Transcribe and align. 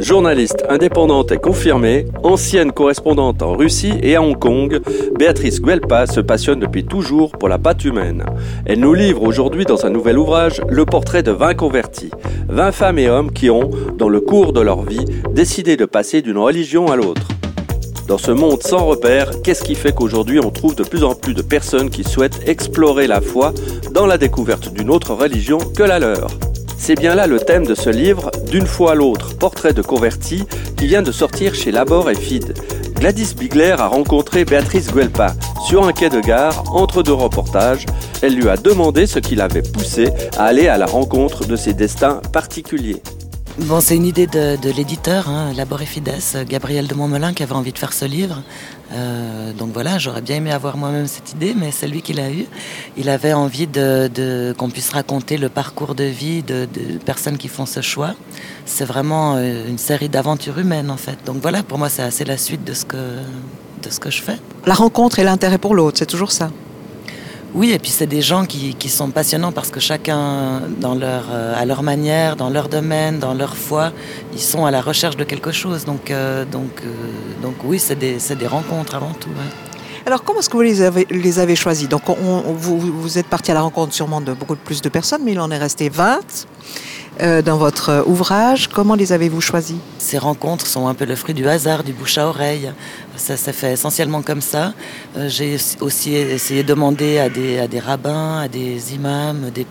Journaliste 0.00 0.64
indépendante 0.68 1.32
et 1.32 1.38
confirmée, 1.38 2.06
ancienne 2.22 2.70
correspondante 2.70 3.42
en 3.42 3.54
Russie 3.54 3.94
et 4.00 4.14
à 4.14 4.22
Hong 4.22 4.38
Kong, 4.38 4.80
Béatrice 5.18 5.60
Guelpa 5.60 6.06
se 6.06 6.20
passionne 6.20 6.60
depuis 6.60 6.84
toujours 6.84 7.32
pour 7.32 7.48
la 7.48 7.58
pâte 7.58 7.84
humaine. 7.84 8.24
Elle 8.64 8.78
nous 8.78 8.94
livre 8.94 9.22
aujourd'hui 9.22 9.64
dans 9.64 9.86
un 9.86 9.90
nouvel 9.90 10.16
ouvrage 10.16 10.62
le 10.68 10.84
portrait 10.84 11.24
de 11.24 11.32
20 11.32 11.54
convertis, 11.54 12.10
20 12.48 12.72
femmes 12.72 12.98
et 12.98 13.08
hommes 13.08 13.32
qui 13.32 13.50
ont, 13.50 13.70
dans 13.96 14.08
le 14.08 14.20
cours 14.20 14.52
de 14.52 14.60
leur 14.60 14.82
vie, 14.82 15.04
décidé 15.32 15.76
de 15.76 15.84
passer 15.84 16.22
d'une 16.22 16.38
religion 16.38 16.86
à 16.86 16.96
l'autre. 16.96 17.26
Dans 18.06 18.18
ce 18.18 18.30
monde 18.30 18.62
sans 18.62 18.86
repères, 18.86 19.42
qu'est-ce 19.42 19.64
qui 19.64 19.74
fait 19.74 19.94
qu'aujourd'hui 19.94 20.38
on 20.38 20.50
trouve 20.50 20.76
de 20.76 20.84
plus 20.84 21.02
en 21.02 21.14
plus 21.14 21.34
de 21.34 21.42
personnes 21.42 21.90
qui 21.90 22.04
souhaitent 22.04 22.48
explorer 22.48 23.08
la 23.08 23.20
foi 23.20 23.52
dans 23.92 24.06
la 24.06 24.16
découverte 24.16 24.72
d'une 24.72 24.90
autre 24.90 25.12
religion 25.12 25.58
que 25.58 25.82
la 25.82 25.98
leur? 25.98 26.28
C'est 26.78 26.94
bien 26.94 27.14
là 27.14 27.26
le 27.26 27.38
thème 27.38 27.66
de 27.66 27.74
ce 27.74 27.90
livre, 27.90 28.30
D'une 28.50 28.66
fois 28.66 28.92
à 28.92 28.94
l'autre, 28.94 29.36
portrait 29.36 29.74
de 29.74 29.82
converti, 29.82 30.44
qui 30.76 30.86
vient 30.86 31.02
de 31.02 31.12
sortir 31.12 31.54
chez 31.54 31.70
Labor 31.70 32.08
et 32.10 32.14
Fid. 32.14 32.54
Gladys 32.94 33.34
Bigler 33.36 33.76
a 33.78 33.88
rencontré 33.88 34.44
Béatrice 34.44 34.92
Guelpa 34.92 35.34
sur 35.66 35.86
un 35.86 35.92
quai 35.92 36.08
de 36.08 36.20
gare 36.20 36.64
entre 36.74 37.02
deux 37.02 37.12
reportages. 37.12 37.84
Elle 38.22 38.34
lui 38.34 38.48
a 38.48 38.56
demandé 38.56 39.06
ce 39.06 39.18
qui 39.18 39.34
l'avait 39.34 39.62
poussé 39.62 40.08
à 40.38 40.44
aller 40.44 40.68
à 40.68 40.78
la 40.78 40.86
rencontre 40.86 41.46
de 41.46 41.56
ses 41.56 41.74
destins 41.74 42.20
particuliers. 42.32 43.02
Bon, 43.62 43.80
c'est 43.80 43.96
une 43.96 44.06
idée 44.06 44.28
de, 44.28 44.70
l'éditeur, 44.70 45.28
hein, 45.28 45.52
Fides, 45.84 46.12
Gabriel 46.48 46.86
de 46.86 46.94
Montmelin, 46.94 47.34
qui 47.34 47.42
avait 47.42 47.54
envie 47.54 47.72
de 47.72 47.78
faire 47.78 47.92
ce 47.92 48.04
livre. 48.04 48.40
Euh, 48.92 49.52
donc 49.52 49.72
voilà, 49.72 49.98
j'aurais 49.98 50.20
bien 50.20 50.36
aimé 50.36 50.52
avoir 50.52 50.76
moi-même 50.76 51.08
cette 51.08 51.32
idée, 51.32 51.54
mais 51.58 51.72
c'est 51.72 51.88
lui 51.88 52.00
qui 52.00 52.12
l'a 52.12 52.30
eu. 52.30 52.46
Il 52.96 53.08
avait 53.08 53.32
envie 53.32 53.66
de, 53.66 54.54
qu'on 54.56 54.70
puisse 54.70 54.90
raconter 54.90 55.38
le 55.38 55.48
parcours 55.48 55.96
de 55.96 56.04
vie 56.04 56.44
de, 56.44 56.68
personnes 57.04 57.36
qui 57.36 57.48
font 57.48 57.66
ce 57.66 57.80
choix. 57.80 58.14
C'est 58.64 58.84
vraiment 58.84 59.34
euh, 59.34 59.66
une 59.68 59.78
série 59.78 60.08
d'aventures 60.08 60.58
humaines, 60.60 60.90
en 60.90 60.96
fait. 60.96 61.18
Donc 61.26 61.38
voilà, 61.42 61.64
pour 61.64 61.78
moi, 61.78 61.88
c'est 61.88 62.02
assez 62.02 62.24
la 62.24 62.36
suite 62.36 62.62
de 62.62 62.74
ce 62.74 62.84
que, 62.84 62.96
de 62.96 63.90
ce 63.90 63.98
que 63.98 64.10
je 64.10 64.22
fais. 64.22 64.36
La 64.66 64.74
rencontre 64.74 65.18
et 65.18 65.24
l'intérêt 65.24 65.58
pour 65.58 65.74
l'autre, 65.74 65.98
c'est 65.98 66.06
toujours 66.06 66.30
ça 66.30 66.50
oui, 67.54 67.72
et 67.72 67.78
puis 67.78 67.90
c'est 67.90 68.06
des 68.06 68.20
gens 68.20 68.44
qui, 68.44 68.88
sont 68.88 69.10
passionnants 69.10 69.52
parce 69.52 69.70
que 69.70 69.80
chacun, 69.80 70.62
euh, 70.84 71.54
à 71.56 71.64
leur 71.64 71.82
manière, 71.82 72.36
dans 72.36 72.50
leur 72.50 72.68
domaine, 72.68 73.18
dans 73.18 73.34
leur 73.34 73.56
foi, 73.56 73.92
ils 74.34 74.40
sont 74.40 74.66
à 74.66 74.70
la 74.70 74.82
recherche 74.82 75.16
de 75.16 75.24
quelque 75.24 75.50
chose. 75.50 75.84
Donc, 75.84 76.10
euh, 76.10 76.44
donc, 76.44 76.82
euh, 76.84 77.42
donc 77.42 77.54
oui, 77.64 77.78
c'est 77.78 77.96
des, 77.96 78.18
des, 78.18 78.46
rencontres 78.46 78.94
avant 78.94 79.12
tout. 79.12 79.30
Alors, 80.04 80.24
comment 80.24 80.40
est-ce 80.40 80.50
que 80.50 80.56
vous 80.56 80.62
les 80.62 80.82
avez, 80.82 81.06
les 81.10 81.38
avez 81.38 81.56
choisis 81.56 81.88
Donc, 81.88 82.02
vous, 82.08 82.78
vous, 82.78 83.18
êtes 83.18 83.26
parti 83.26 83.50
à 83.50 83.54
la 83.54 83.62
rencontre 83.62 83.94
sûrement 83.94 84.20
de 84.20 84.32
beaucoup 84.34 84.56
plus 84.56 84.82
de 84.82 84.88
personnes, 84.88 85.22
mais 85.24 85.32
il 85.32 85.40
en 85.40 85.50
est 85.50 85.58
resté 85.58 85.88
20. 85.88 86.20
Euh, 87.20 87.42
dans 87.42 87.56
votre 87.56 88.04
ouvrage. 88.06 88.68
Comment 88.68 88.94
les 88.94 89.12
avez-vous 89.12 89.40
choisis 89.40 89.78
Ces 89.98 90.18
rencontres 90.18 90.68
sont 90.68 90.86
un 90.86 90.94
peu 90.94 91.04
le 91.04 91.16
fruit 91.16 91.34
du 91.34 91.48
hasard, 91.48 91.82
du 91.82 91.92
bouche 91.92 92.16
à 92.16 92.28
oreille. 92.28 92.70
Ça 93.16 93.36
s'est 93.36 93.52
fait 93.52 93.72
essentiellement 93.72 94.22
comme 94.22 94.40
ça. 94.40 94.72
Euh, 95.16 95.28
j'ai 95.28 95.56
aussi 95.80 96.14
essayé 96.14 96.62
de 96.62 96.68
demander 96.68 97.18
à 97.18 97.28
des, 97.28 97.58
à 97.58 97.66
des 97.66 97.80
rabbins, 97.80 98.38
à 98.38 98.46
des 98.46 98.94
imams, 98.94 99.50
des, 99.50 99.66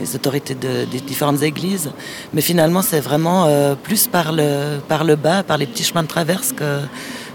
des, 0.00 0.16
autorités 0.16 0.56
de, 0.56 0.84
des 0.84 0.98
différentes 0.98 1.44
églises. 1.44 1.92
Mais 2.34 2.40
finalement, 2.40 2.82
c'est 2.82 3.00
vraiment 3.00 3.44
euh, 3.46 3.76
plus 3.76 4.08
par 4.08 4.32
le, 4.32 4.78
par 4.88 5.04
le 5.04 5.14
bas, 5.14 5.44
par 5.44 5.58
les 5.58 5.66
petits 5.66 5.84
chemins 5.84 6.02
de 6.02 6.08
traverse 6.08 6.50
que, 6.50 6.80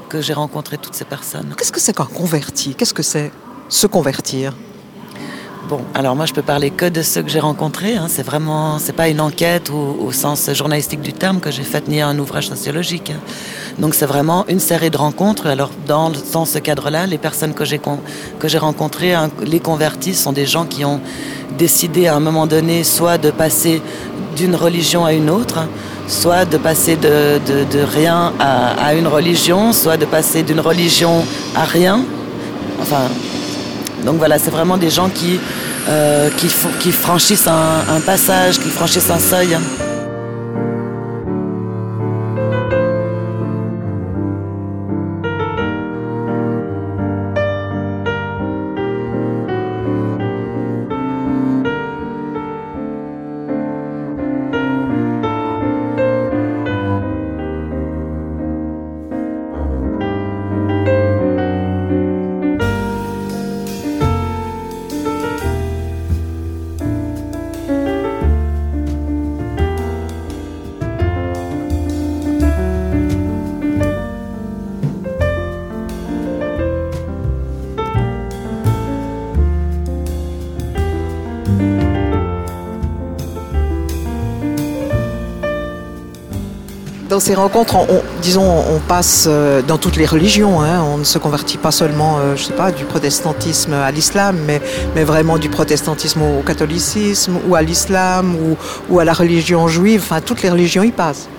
que 0.10 0.20
j'ai 0.20 0.34
rencontré 0.34 0.78
toutes 0.78 0.96
ces 0.96 1.06
personnes. 1.06 1.56
Qu'est-ce 1.58 1.72
que 1.72 1.80
c'est 1.80 1.96
qu'un 1.96 2.04
converti? 2.04 2.76
Qu'est-ce 2.76 2.94
que 2.94 3.04
c'est 3.04 3.32
se 3.70 3.88
convertir? 3.88 4.54
Bon, 5.74 5.82
alors 5.96 6.16
moi 6.16 6.28
je 6.28 6.34
peux 6.34 6.44
parler 6.44 6.70
que 6.70 6.86
de 6.86 7.02
ceux 7.02 7.24
que 7.24 7.32
j'ai 7.32 7.40
rencontrés. 7.40 7.96
Hein. 7.96 8.06
C'est 8.08 8.22
vraiment, 8.22 8.78
c'est 8.78 8.94
pas 8.94 9.10
une 9.10 9.20
enquête 9.20 9.72
au, 9.72 10.12
sens 10.12 10.54
journalistique 10.54 11.02
du 11.02 11.14
terme 11.14 11.40
que 11.40 11.50
j'ai 11.50 11.64
fait 11.64 11.88
ni 11.88 12.00
un 12.00 12.20
ouvrage 12.20 12.48
sociologique. 12.48 13.10
Hein. 13.10 13.20
Donc 13.80 13.96
c'est 13.96 14.06
vraiment 14.06 14.46
une 14.50 14.60
série 14.60 14.92
de 14.92 14.98
rencontres. 14.98 15.48
Alors 15.48 15.72
dans, 15.88 16.12
dans 16.32 16.46
ce 16.46 16.60
cadre-là, 16.60 17.08
les 17.08 17.18
personnes 17.18 17.56
que 17.56 17.66
j'ai 17.66 17.82
que 18.38 18.48
j'ai 18.48 18.60
rencontrées, 18.60 19.16
hein, 19.16 19.32
les 19.44 19.60
convertis, 19.60 20.14
sont 20.14 20.32
des 20.32 20.46
gens 20.46 20.66
qui 20.66 20.86
ont 20.86 21.02
décidé 21.58 22.06
à 22.06 22.18
un 22.18 22.20
moment 22.20 22.46
donné 22.46 22.84
soit 22.84 23.18
de 23.18 23.32
passer 23.32 23.82
d'une 24.36 24.56
religion 24.56 25.06
à 25.06 25.14
une 25.14 25.32
autre, 25.32 25.62
soit 26.08 26.46
de 26.46 26.58
passer 26.58 26.98
de, 26.98 27.40
de, 27.48 27.80
rien 27.80 28.32
à, 28.40 28.74
à 28.90 28.94
une 28.94 29.08
religion, 29.08 29.74
soit 29.74 29.98
de 29.98 30.06
passer 30.06 30.44
d'une 30.44 30.60
religion 30.60 31.26
à 31.56 31.64
rien. 31.64 32.06
Enfin, 32.80 33.08
donc 34.04 34.18
voilà, 34.18 34.38
c'est 34.38 34.52
vraiment 34.52 34.78
des 34.78 34.90
gens 34.90 35.10
qui, 35.10 35.40
qui, 36.38 36.48
qui, 36.80 36.92
franchissent 36.92 37.48
un, 37.48 37.84
un 37.90 38.00
passage, 38.00 38.60
qui 38.60 38.70
franchissent 38.70 39.10
un 39.10 39.20
seuil. 39.20 39.58
Dans 87.14 87.20
ces 87.20 87.36
rencontres, 87.36 87.76
on, 87.76 88.02
disons, 88.24 88.64
on 88.74 88.80
passe 88.80 89.28
euh, 89.30 89.62
dans 89.62 89.78
toutes 89.78 89.98
les 89.98 90.08
religions. 90.08 90.62
Hein. 90.62 90.82
On 90.82 90.98
ne 90.98 91.04
se 91.04 91.20
convertit 91.20 91.58
pas 91.58 91.70
seulement, 91.70 92.18
euh, 92.18 92.36
je 92.36 92.46
sais 92.46 92.54
pas, 92.54 92.72
du 92.72 92.86
protestantisme 92.86 93.74
à 93.74 93.92
l'islam, 93.92 94.36
mais, 94.48 94.60
vraiment 95.04 95.38
du 95.38 95.48
protestantisme 95.48 96.24
au 96.24 96.42
catholicisme, 96.42 97.38
ou 97.48 97.54
à 97.54 97.62
l'islam, 97.62 98.36
ou, 98.36 98.58
ou 98.90 99.00
à 99.00 99.06
la 99.06 99.14
religion 99.14 99.68
juive. 99.68 100.02
Enfin, 100.04 100.22
toutes 100.22 100.42
les 100.42 100.50
religions 100.50 100.82
y 100.82 100.92
passent. 100.92 101.30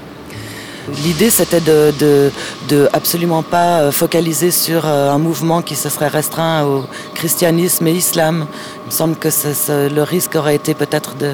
L'idée, 1.03 1.31
c'était 1.31 1.61
de, 1.61 1.95
de, 1.99 2.31
de, 2.69 2.89
absolument 2.93 3.43
pas 3.43 3.81
euh, 3.81 3.93
focaliser 3.93 4.51
sur 4.51 4.85
un 4.85 5.19
mouvement 5.19 5.63
qui 5.63 5.77
se 5.77 5.89
serait 5.89 6.09
restreint 6.09 6.65
au 6.65 6.85
christianisme 7.15 7.87
et 7.87 7.93
islam. 7.93 8.47
Il 8.85 8.87
me 8.89 8.91
semble 8.91 9.17
que 9.17 9.29
le 9.89 10.03
risque 10.03 10.35
aurait 10.35 10.57
été 10.57 10.75
peut-être 10.75 11.17
de, 11.17 11.33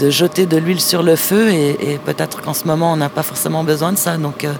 de, 0.00 0.10
jeter 0.10 0.46
de 0.46 0.56
l'huile 0.56 0.80
sur 0.80 1.04
le 1.04 1.14
feu 1.14 1.50
et, 1.50 1.92
et 1.92 1.98
peut-être 1.98 2.42
qu'en 2.42 2.54
ce 2.54 2.64
moment 2.66 2.92
on 2.92 2.96
n'a 2.96 3.08
pas 3.08 3.22
forcément 3.22 3.62
besoin 3.62 3.92
de 3.92 3.98
ça. 3.98 4.16
Donc 4.16 4.42
euh, 4.42 4.52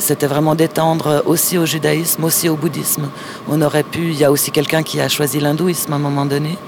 c'était 0.00 0.26
vraiment 0.26 0.56
d'étendre 0.56 1.22
aussi 1.26 1.56
au 1.56 1.64
judaïsme, 1.64 2.24
aussi 2.24 2.48
au 2.48 2.56
bouddhisme. 2.56 3.08
On 3.48 3.62
aurait 3.62 3.84
pu, 3.84 4.00
il 4.00 4.18
y 4.18 4.24
a 4.24 4.32
aussi 4.32 4.50
quelqu'un 4.50 4.82
qui 4.82 5.00
a 5.00 5.08
choisi 5.08 5.38
l'hindouisme 5.38 5.92
à 5.92 5.96
un 5.96 6.00
moment 6.00 6.26
donné. 6.26 6.58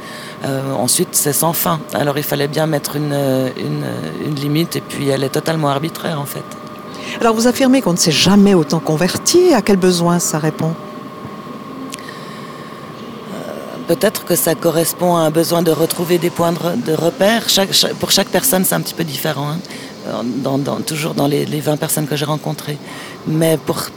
Euh, 0.45 0.73
ensuite, 0.73 1.11
c'est 1.13 1.33
sans 1.33 1.53
fin. 1.53 1.81
Alors 1.95 2.17
il 2.17 2.25
fallait 2.25 2.49
bien 2.49 2.67
mettre 2.67 2.95
une, 2.95 3.13
une, 3.57 3.85
une 4.25 4.35
limite 4.37 4.77
et 4.77 4.81
puis 4.81 5.09
elle 5.09 5.25
est 5.25 5.31
totalement 5.31 5.69
arbitraire 5.69 6.21
en 6.21 6.27
fait. 6.27 6.45
Alors 7.21 7.35
vous 7.35 7.47
affirmez 7.47 7.83
qu'on 7.83 7.93
ne 7.93 7.99
s'est 7.99 8.11
jamais 8.11 8.55
autant 8.55 8.81
converti. 8.81 9.53
À 9.55 9.63
quel 9.63 9.77
besoin 9.77 10.19
ça 10.19 10.39
répond? 10.39 10.75
Peut-être 13.89 14.25
que 14.25 14.37
ça 14.37 14.55
correspond 14.55 15.17
à 15.17 15.21
un 15.21 15.31
besoin 15.31 15.63
de 15.63 15.71
retrouver 15.71 16.19
des 16.19 16.31
points 16.31 16.53
de 16.53 16.93
repère. 16.93 17.47
pour 17.99 18.11
chaque 18.11 18.29
personne, 18.29 18.65
c'est 18.65 18.75
un 18.75 18.81
petit 18.81 18.95
peu 18.95 19.05
différent. 19.05 19.51
Hein. 19.51 19.59
Toujours 20.87 21.15
dans 21.15 21.27
les, 21.27 21.45
20 21.45 21.77
personnes 21.77 22.07
que 22.07 22.17
j'ai 22.17 22.25
rencontrées. 22.25 22.79
Mais 23.27 23.59
pour, 23.59 23.91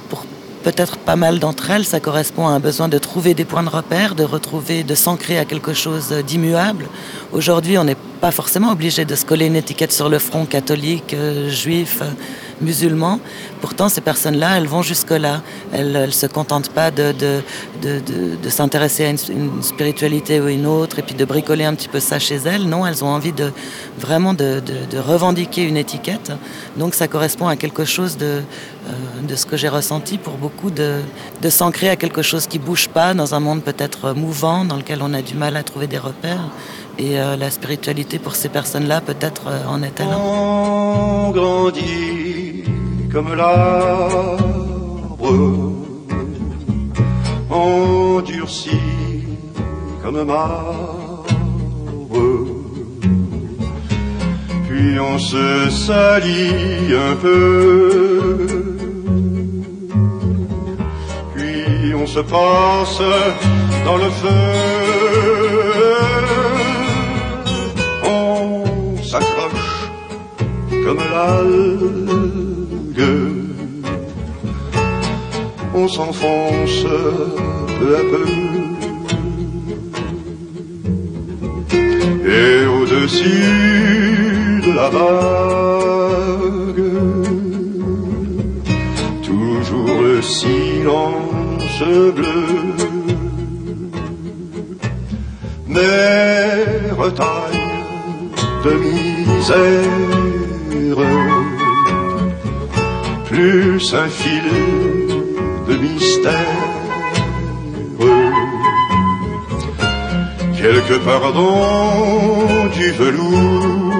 peut-être 0.64 0.98
pas 0.98 1.16
mal 1.16 1.40
d'entre 1.40 1.70
elles, 1.72 1.86
ça 1.86 2.00
correspond 2.00 2.48
à 2.48 2.52
un 2.52 2.60
besoin 2.60 2.90
de 2.90 2.98
trouver 2.98 3.34
des 3.34 3.46
points 3.46 3.64
de 3.64 3.70
repère, 3.70 4.16
de 4.16 4.24
retrouver, 4.24 4.84
de 4.84 4.96
s'ancrer 4.96 5.38
à 5.38 5.46
quelque 5.46 5.74
chose 5.74 6.12
d'immuable. 6.26 6.88
Aujourd'hui, 7.32 7.78
on 7.78 7.84
n'est 7.84 7.98
pas 8.20 8.32
forcément 8.32 8.72
obligé 8.72 9.06
de 9.06 9.16
se 9.16 9.26
coller 9.26 9.46
une 9.46 9.56
étiquette 9.56 9.94
sur 9.94 10.10
le 10.10 10.20
front 10.20 10.46
catholique, 10.46 11.14
euh, 11.14 11.50
juif, 11.50 12.02
musulmans. 12.62 13.20
Pourtant, 13.62 13.90
ces 13.90 14.02
personnes-là, 14.02 14.58
elles 14.58 14.68
vont 14.68 14.82
jusque-là. 14.82 15.42
Elles 15.74 15.92
ne 15.92 16.12
se 16.12 16.26
contentent 16.26 16.70
pas 16.70 16.92
de, 16.92 17.12
de, 17.12 17.42
de, 17.82 18.36
de 18.42 18.50
s'intéresser 18.50 19.06
à 19.06 19.10
une, 19.10 19.62
spiritualité 19.62 20.40
ou 20.40 20.48
une 20.48 20.66
autre 20.66 21.00
et 21.00 21.02
puis 21.02 21.16
de 21.16 21.26
bricoler 21.26 21.66
un 21.66 21.76
petit 21.76 21.88
peu 21.88 22.00
ça 22.00 22.20
chez 22.20 22.36
elles. 22.36 22.68
Non, 22.68 22.86
elles 22.86 23.04
ont 23.04 23.10
envie 23.10 23.32
de 23.32 23.52
vraiment 24.00 24.34
de, 24.34 24.62
revendiquer 24.98 25.64
une 25.64 25.78
étiquette. 25.78 26.32
Donc 26.78 26.96
ça 26.96 27.08
correspond 27.08 27.48
à 27.48 27.56
quelque 27.56 27.86
chose 27.86 28.18
de, 28.18 28.26
euh, 28.26 28.42
de 29.28 29.36
ce 29.36 29.46
que 29.46 29.58
j'ai 29.58 29.70
ressenti 29.70 30.18
pour 30.18 30.34
beaucoup 30.34 30.72
de, 30.72 31.00
de 31.42 31.50
s'ancrer 31.50 31.90
à 31.90 31.96
quelque 31.96 32.22
chose 32.22 32.48
qui 32.48 32.60
bouge 32.60 32.88
pas 32.88 33.14
dans 33.14 33.36
un 33.36 33.40
monde 33.40 33.62
peut-être 33.62 34.14
mouvant 34.14 34.66
dans 34.66 34.78
lequel 34.78 35.00
on 35.02 35.14
a 35.14 35.22
du 35.22 35.36
mal 35.36 35.58
à 35.58 35.64
trouver 35.64 35.88
des 35.88 35.98
repères. 35.98 36.50
Et 36.98 37.20
euh, 37.20 37.36
la 37.36 37.52
spiritualité 37.52 38.20
pour 38.20 38.36
ces 38.36 38.48
personnes-là 38.48 39.02
peut-être 39.02 39.44
euh, 39.48 39.66
en 39.68 39.84
est 39.84 40.00
elle. 40.00 40.08
On 40.16 41.32
comme 43.16 43.34
l'arbre 43.34 44.42
endurci 47.50 48.78
comme 50.04 50.22
marbre. 50.26 51.24
Puis 54.68 55.00
on 55.00 55.18
se 55.18 55.70
salit 55.70 56.94
un 57.10 57.16
peu, 57.16 58.48
puis 61.34 61.94
on 61.96 62.06
se 62.06 62.20
passe 62.20 63.02
dans 63.86 63.96
le 63.96 64.10
feu. 64.22 64.30
On 68.04 68.98
s'accroche 69.02 69.90
comme 70.84 71.00
l'algue, 71.14 72.55
on 75.76 75.88
s'enfonce 75.90 76.86
peu 77.80 77.96
à 77.98 78.04
peu. 78.12 78.26
Et 82.40 82.66
au-dessus 82.66 84.62
de 84.66 84.72
la 84.80 84.90
vague, 84.98 86.92
toujours 89.24 90.02
le 90.02 90.22
silence 90.22 91.84
bleu. 92.16 92.46
Mer 95.68 96.98
taille 97.16 97.66
de 98.64 98.74
misère, 98.86 99.90
plus 103.26 103.94
un 103.94 104.08
fil 104.08 104.95
mystère. 105.96 106.54
Quelque 110.58 110.98
pardon 111.10 111.52
du 112.78 112.92
velours 112.92 113.92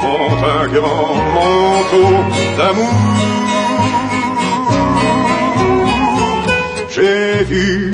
font 0.00 0.32
un 0.58 0.66
grand 0.76 1.14
manteau 1.36 2.10
d'amour. 2.56 2.98
J'ai 6.94 7.44
vu 7.44 7.92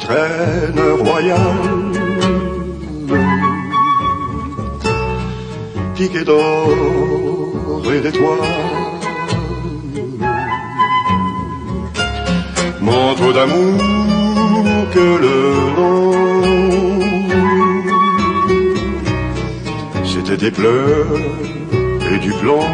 traîne 0.00 0.82
royale 1.00 1.94
piqué 5.94 6.24
d'or 6.24 7.92
et 7.94 8.00
d'étoiles. 8.00 8.73
Manteau 12.84 13.32
d'amour 13.32 13.78
que 14.94 15.06
le 15.24 15.36
nom 15.76 16.04
c'était 20.14 20.36
des 20.36 20.50
pleurs 20.50 21.06
et 22.12 22.18
du 22.18 22.32
blanc. 22.40 22.66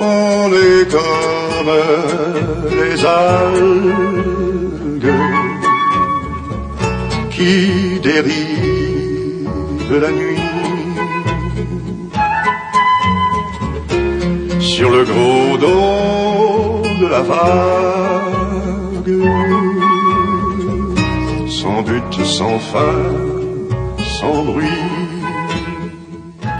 On 0.00 0.50
est 0.52 0.90
comme 0.90 1.72
les 2.80 3.04
algues 3.04 3.94
qui 7.30 8.00
dérivent 8.00 9.48
la 10.00 10.10
nuit. 10.10 10.40
Sur 14.60 14.90
le 14.90 15.04
gros 15.04 15.56
dos 15.58 16.23
vague, 17.22 19.10
sans 21.48 21.82
but, 21.82 22.24
sans 22.24 22.58
fin, 22.58 22.94
sans 24.20 24.42
bruit. 24.44 24.66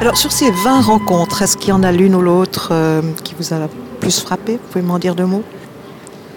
Alors 0.01 0.17
sur 0.17 0.33
ces 0.33 0.51
20 0.51 0.81
rencontres, 0.83 1.43
est-ce 1.43 1.57
qu'il 1.57 1.71
y 1.71 1.73
en 1.73 1.83
a 1.83 1.93
l'une 1.93 2.15
ou 2.15 2.21
l'autre 2.21 2.69
euh, 2.73 3.01
qui 3.23 3.35
vous 3.39 3.53
a 3.55 3.59
le 3.59 3.69
plus 4.01 4.21
frappé? 4.21 4.53
Vous 4.53 4.59
pouvez 4.73 4.85
m'en 4.85 4.99
dire 4.99 5.15
deux 5.15 5.25
mots? 5.27 5.45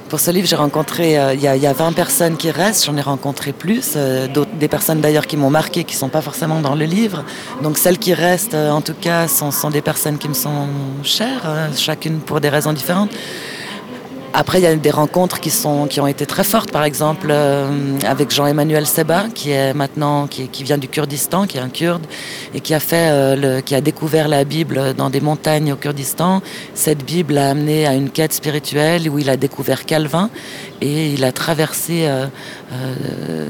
Pour 0.10 0.22
ce 0.22 0.32
livre, 0.32 0.48
j'ai 0.48 0.56
rencontré, 0.56 1.20
euh, 1.20 1.34
il 1.34 1.42
y, 1.42 1.48
a- 1.50 1.58
il 1.58 1.62
y 1.62 1.68
a 1.68 1.74
20 1.74 1.92
personnes 1.92 2.38
qui 2.38 2.50
restent, 2.50 2.86
j'en 2.86 2.96
ai 2.96 3.02
rencontré 3.02 3.52
plus, 3.52 3.96
euh, 3.98 4.30
d'autres- 4.30 4.52
des 4.58 4.70
personnes 4.70 5.02
d'ailleurs 5.02 5.28
qui 5.28 5.36
m'ont 5.36 5.50
marqué, 5.50 5.84
qui 5.84 5.96
ne 5.96 6.00
sont 6.00 6.08
pas 6.08 6.22
forcément 6.22 6.62
dans 6.62 6.76
le 6.76 6.86
livre. 6.86 7.26
Donc 7.62 7.78
celles 7.78 7.98
qui 7.98 8.14
restent, 8.14 8.54
euh, 8.54 8.72
en 8.72 8.80
tout 8.80 8.94
cas, 8.94 9.28
sont, 9.28 9.52
sont 9.52 9.70
des 9.70 9.82
personnes 9.82 10.18
qui 10.18 10.30
me 10.30 10.34
sont 10.34 10.68
chères, 11.04 11.42
euh, 11.46 11.68
chacune 11.76 12.20
pour 12.20 12.40
des 12.40 12.48
raisons 12.48 12.72
différentes. 12.72 13.10
Après, 14.40 14.60
il 14.60 14.64
y 14.64 14.68
a 14.68 14.76
des 14.76 14.92
rencontres 14.92 15.40
qui, 15.40 15.50
sont, 15.50 15.88
qui 15.88 16.00
ont 16.00 16.06
été 16.06 16.28
très 16.28 16.44
fortes, 16.44 16.72
par 16.72 16.84
exemple 16.84 17.30
euh, 17.32 17.98
avec 18.06 18.30
Jean-Emmanuel 18.30 18.86
Seba, 18.86 19.26
qui 19.34 19.50
est 19.50 19.74
maintenant, 19.74 20.28
qui, 20.28 20.48
qui 20.48 20.64
vient 20.64 20.78
du 20.78 20.88
Kurdistan, 20.88 21.48
qui 21.48 21.58
est 21.58 21.60
un 21.60 21.70
Kurde, 21.70 22.06
et 22.54 22.62
qui 22.62 22.76
a 22.76 22.80
fait, 22.80 23.10
euh, 23.10 23.36
le, 23.36 23.62
qui 23.62 23.74
a 23.74 23.82
découvert 23.82 24.28
la 24.28 24.44
Bible 24.44 24.94
dans 24.94 25.10
des 25.10 25.22
montagnes 25.22 25.74
au 25.74 25.76
Kurdistan. 25.76 26.44
Cette 26.76 27.04
Bible 27.04 27.34
l'a 27.34 27.50
amené 27.50 27.88
à 27.88 27.96
une 27.96 28.12
quête 28.12 28.32
spirituelle 28.32 29.10
où 29.10 29.18
il 29.18 29.32
a 29.32 29.38
découvert 29.38 29.88
Calvin 29.88 30.30
et 30.82 31.10
il 31.14 31.24
a 31.24 31.32
traversé 31.32 32.06
euh, 32.06 32.28
euh, 32.74 33.50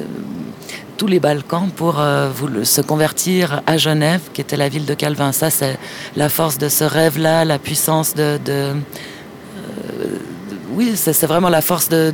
tous 0.96 1.08
les 1.08 1.20
Balkans 1.20 1.70
pour 1.76 2.00
euh, 2.00 2.30
se 2.64 2.80
convertir 2.80 3.62
à 3.68 3.76
Genève, 3.76 4.22
qui 4.34 4.40
était 4.40 4.56
la 4.56 4.70
ville 4.70 4.86
de 4.86 4.94
Calvin. 4.94 5.34
Ça, 5.34 5.50
c'est 5.50 5.78
la 6.16 6.30
force 6.30 6.58
de 6.58 6.70
ce 6.70 6.86
rêve-là, 6.86 7.44
la 7.44 7.60
puissance 7.60 8.16
de, 8.16 8.40
de, 8.46 8.74
oui, 10.78 10.94
c'est 10.96 11.26
vraiment 11.26 11.50
la 11.50 11.62
force 11.62 11.90
de, 11.90 12.14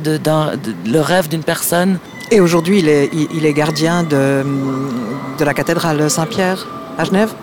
le 0.86 1.00
rêve 1.00 1.28
d'une 1.28 1.42
personne. 1.42 1.98
Et 2.30 2.40
aujourd'hui, 2.40 2.78
il 2.78 2.88
est, 3.46 3.52
gardien 3.52 4.02
de 4.02 5.44
la 5.44 5.52
cathédrale 5.52 6.08
Saint-Pierre 6.08 6.66
à 6.96 7.04
Genève? 7.04 7.34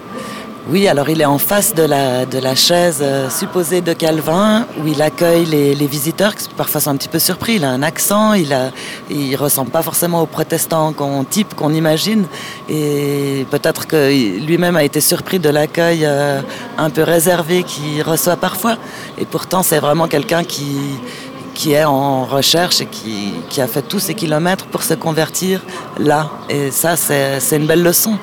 Oui, 0.69 0.87
alors 0.87 1.09
il 1.09 1.19
est 1.21 1.25
en 1.25 1.39
face 1.39 1.73
de 1.73 1.81
la, 1.81 2.27
de 2.27 2.37
la 2.37 2.53
chaise 2.53 2.99
euh, 3.01 3.31
supposée 3.31 3.81
de 3.81 3.93
Calvin, 3.93 4.67
où 4.79 4.85
il 4.85 5.01
accueille 5.01 5.45
les, 5.45 5.73
les 5.73 5.87
visiteurs, 5.87 6.35
qui 6.35 6.47
parfois 6.49 6.79
sont 6.79 6.91
un 6.91 6.97
petit 6.97 7.07
peu 7.07 7.17
surpris. 7.17 7.55
Il 7.55 7.65
a 7.65 7.69
un 7.69 7.81
accent, 7.81 8.33
il 8.33 8.53
a, 8.53 8.69
il 9.09 9.35
ressemble 9.35 9.71
pas 9.71 9.81
forcément 9.81 10.21
au 10.21 10.27
protestant 10.27 10.93
qu'on 10.93 11.23
type, 11.23 11.55
qu'on 11.55 11.73
imagine, 11.73 12.25
et 12.69 13.47
peut-être 13.49 13.87
que 13.87 14.09
lui-même 14.45 14.75
a 14.75 14.83
été 14.83 15.01
surpris 15.01 15.39
de 15.39 15.49
l'accueil 15.49 16.01
euh, 16.05 16.41
un 16.77 16.91
peu 16.91 17.01
réservé 17.01 17.63
qu'il 17.63 18.03
reçoit 18.03 18.35
parfois. 18.35 18.77
Et 19.17 19.25
pourtant, 19.25 19.63
c'est 19.63 19.79
vraiment 19.79 20.07
quelqu'un 20.07 20.43
qui 20.43 20.77
qui 21.53 21.73
est 21.73 21.83
en 21.83 22.23
recherche 22.23 22.79
et 22.79 22.85
qui, 22.85 23.33
qui 23.49 23.61
a 23.61 23.67
fait 23.67 23.81
tous 23.81 23.99
ces 23.99 24.13
kilomètres 24.13 24.65
pour 24.67 24.83
se 24.83 24.93
convertir 24.93 25.61
là. 25.99 26.29
Et 26.49 26.71
ça, 26.71 26.95
c'est 26.95 27.57
une 27.57 27.67
belle 27.67 27.83
leçon. 27.83 28.17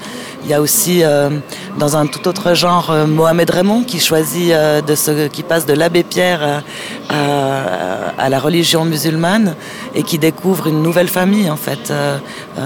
Il 0.45 0.51
y 0.51 0.55
a 0.55 0.61
aussi, 0.61 1.03
euh, 1.03 1.31
dans 1.79 1.97
un 1.97 2.07
tout 2.07 2.27
autre 2.29 2.55
genre, 2.55 2.91
euh, 2.91 3.07
Mohamed 3.07 3.51
Raymond 3.51 3.83
qui 3.83 3.99
choisit 3.99 4.53
euh, 4.53 4.81
de 4.81 4.95
se, 4.95 5.27
qui 5.27 5.43
passe 5.43 5.67
de 5.67 5.73
l'abbé 5.73 6.05
Pierre 6.05 6.63
à, 7.11 8.29
la 8.29 8.39
religion 8.39 8.85
musulmane 8.85 9.55
et 9.95 10.03
qui 10.03 10.19
découvre 10.19 10.67
une 10.67 10.83
nouvelle 10.83 11.09
famille 11.09 11.51
en 11.51 11.57
fait. 11.57 11.93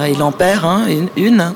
Il 0.09 0.23
en 0.23 0.33
perd 0.33 0.67
une. 1.17 1.53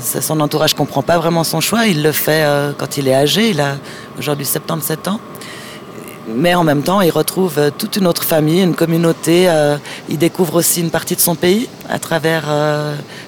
son 0.00 0.40
entourage 0.40 0.74
comprend 0.74 1.02
pas 1.02 1.18
vraiment 1.18 1.44
son 1.44 1.60
choix. 1.60 1.86
Il 1.86 2.02
le 2.02 2.12
fait 2.12 2.44
quand 2.76 2.96
il 2.96 3.06
est 3.06 3.14
âgé. 3.14 3.50
Il 3.50 3.60
a 3.60 3.76
aujourd'hui 4.18 4.46
77 4.46 5.08
ans 5.08 5.20
mais 6.28 6.56
en 6.56 6.64
même 6.64 6.82
temps, 6.82 7.00
il 7.02 7.10
retrouve 7.10 7.70
toute 7.78 7.94
une 7.96 8.06
autre 8.08 8.24
famille, 8.24 8.60
une 8.60 8.74
communauté. 8.74 9.48
il 10.08 10.18
découvre 10.18 10.56
aussi 10.56 10.80
une 10.80 10.90
partie 10.90 11.14
de 11.14 11.20
son 11.20 11.36
pays 11.36 11.68
à 11.88 12.00
travers 12.00 12.44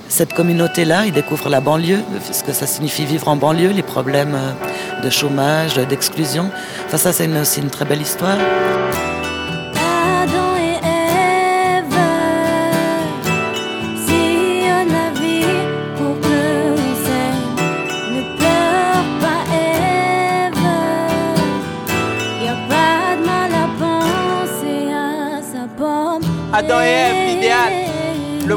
cette 0.08 0.34
communauté-là. 0.34 1.06
Il 1.06 1.12
découvre 1.12 1.48
la 1.48 1.60
banlieue, 1.60 2.02
ce 2.30 2.42
que 2.42 2.52
ça 2.52 2.66
signifie 2.66 3.04
vivre 3.04 3.28
en 3.28 3.36
banlieue, 3.36 3.70
les 3.70 3.82
problèmes 3.82 4.34
euh, 4.34 5.02
de 5.02 5.10
chômage, 5.10 5.76
d'exclusion. 5.76 6.50
Enfin, 6.86 6.96
ça, 6.96 7.12
c'est 7.12 7.28
aussi 7.38 7.60
une 7.60 7.70
très 7.70 7.84
belle 7.84 8.02
histoire. 8.02 8.38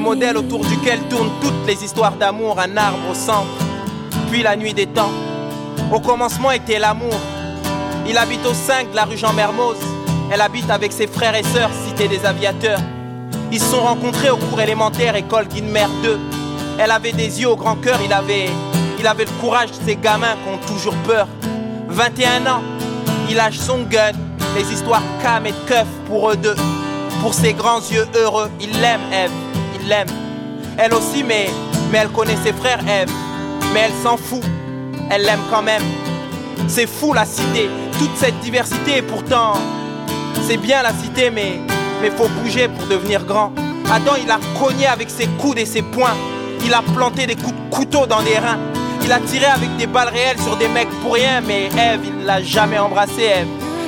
Modèle 0.02 0.36
autour 0.36 0.66
duquel 0.66 1.00
tournent 1.10 1.32
toutes 1.42 1.68
les 1.68 1.84
histoires 1.84 2.14
d'amour, 2.14 2.60
un 2.60 2.76
arbre 2.76 3.12
au 3.12 3.14
centre. 3.14 3.48
Puis 4.30 4.42
la 4.42 4.56
nuit 4.56 4.74
des 4.74 4.88
temps. 4.88 5.12
Au 5.94 6.00
commencement 6.00 6.52
était 6.52 6.80
l'amour. 6.80 7.14
Il 8.08 8.18
habite 8.18 8.46
au 8.46 8.54
5 8.54 8.92
de 8.92 8.96
la 8.96 9.06
rue 9.06 9.18
Jean 9.18 9.32
Mermoz. 9.34 9.78
Elle 10.32 10.42
habite 10.42 10.70
avec 10.70 10.92
ses 10.92 11.08
frères 11.08 11.36
et 11.36 11.44
sœurs, 11.44 11.70
cité 11.88 12.08
des 12.08 12.26
aviateurs. 12.26 12.80
Ils 13.52 13.60
se 13.60 13.66
sont 13.66 13.82
rencontrés 13.82 14.30
au 14.30 14.38
cours 14.38 14.60
élémentaire, 14.60 15.16
école 15.16 15.48
Guilmer 15.48 15.88
2. 16.04 16.20
Elle 16.80 16.92
avait 16.92 17.12
des 17.12 17.42
yeux 17.42 17.50
au 17.50 17.56
grand 17.56 17.76
cœur, 17.76 18.00
il 18.04 18.12
avait, 18.12 18.50
Il 19.00 19.06
avait 19.06 19.26
le 19.26 19.32
courage 19.40 19.72
de 19.72 19.86
ces 19.86 19.96
gamins 19.96 20.36
qui 20.44 20.50
ont 20.50 20.74
toujours 20.74 20.96
peur. 21.06 21.28
21 21.90 22.48
ans, 22.48 22.62
il 23.30 23.36
lâche 23.36 23.60
son 23.60 23.84
gun, 23.84 24.14
les 24.56 24.74
histoires 24.74 25.04
cam 25.22 25.46
et 25.46 25.54
keuf 25.68 25.88
pour 26.08 26.32
eux 26.32 26.38
deux. 26.38 26.56
Pour 27.22 27.34
ses 27.34 27.54
grands 27.54 27.82
yeux 27.92 28.08
heureux, 28.16 28.50
il 28.60 28.72
l'aime, 28.80 29.02
Eve, 29.12 29.32
il 29.82 29.90
l'aime. 29.90 30.08
Elle 30.78 30.94
aussi, 30.94 31.24
mais, 31.24 31.50
mais 31.92 32.00
elle 32.00 32.10
connaît 32.10 32.38
ses 32.44 32.54
frères, 32.54 32.80
Eve. 32.88 33.12
Mais 33.74 33.82
elle 33.82 34.04
s'en 34.04 34.18
fout, 34.18 34.44
elle 35.10 35.24
l'aime 35.24 35.42
quand 35.50 35.62
même. 35.62 35.84
C'est 36.68 36.88
fou 36.88 37.14
la 37.14 37.26
cité, 37.26 37.70
toute 37.98 38.16
cette 38.16 38.40
diversité 38.40 38.98
et 38.98 39.02
pourtant, 39.02 39.54
c'est 40.48 40.58
bien 40.58 40.84
la 40.84 40.92
cité, 40.94 41.30
mais, 41.30 41.60
mais 42.02 42.10
faut 42.10 42.28
bouger 42.28 42.68
pour 42.68 42.88
devenir 42.88 43.26
grand. 43.26 43.52
Adam, 43.92 44.14
il 44.22 44.30
a 44.30 44.40
cogné 44.60 44.88
avec 44.88 45.10
ses 45.10 45.28
coudes 45.28 45.58
et 45.58 45.66
ses 45.66 45.82
poings. 45.82 46.16
Il 46.64 46.74
a 46.74 46.82
planté 46.96 47.28
des 47.28 47.36
coups 47.36 47.54
de 47.54 47.76
couteau 47.76 48.06
dans 48.06 48.22
les 48.22 48.38
reins. 48.38 48.60
Il 49.04 49.12
a 49.12 49.20
tiré 49.20 49.46
avec 49.46 49.76
des 49.78 49.88
balles 49.88 50.10
réelles 50.10 50.40
sur 50.40 50.56
des 50.58 50.68
mecs 50.68 50.90
pour 51.02 51.16
rien, 51.16 51.42
mais 51.42 51.66
Eve, 51.66 52.02
il 52.06 52.26
l'a 52.26 52.42
jamais 52.42 52.80
embrassé, 52.80 53.24
Eve. 53.24 53.48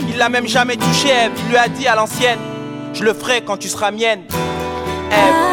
Il 0.10 0.18
l'a 0.18 0.28
même 0.28 0.48
jamais 0.48 0.76
touché, 0.76 1.10
Eve. 1.10 1.32
Il 1.46 1.52
lui 1.52 1.58
a 1.58 1.68
dit 1.68 1.88
à 1.88 1.96
l'ancienne, 1.96 2.40
je 2.94 3.04
le 3.04 3.14
ferai 3.14 3.42
quand 3.42 3.58
tu 3.58 3.70
seras 3.70 3.92
mienne. 3.92 4.24
Eve. 5.12 5.53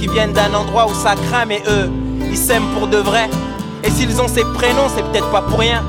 Qui 0.00 0.08
viennent 0.08 0.32
d'un 0.32 0.54
endroit 0.54 0.86
où 0.86 0.94
ça 0.94 1.14
craint, 1.14 1.44
mais 1.46 1.62
eux, 1.68 1.90
ils 2.30 2.36
s'aiment 2.36 2.68
pour 2.78 2.88
de 2.88 2.96
vrai. 2.96 3.28
Et 3.84 3.90
s'ils 3.90 4.20
ont 4.20 4.28
ces 4.28 4.44
prénoms, 4.54 4.88
c'est 4.94 5.02
peut-être 5.02 5.30
pas 5.30 5.42
pour 5.42 5.58
rien. 5.58 5.82